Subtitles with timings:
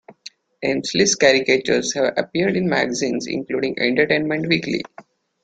[0.63, 4.81] Emslie's caricatures have appeared in magazines including "Entertainment Weekly".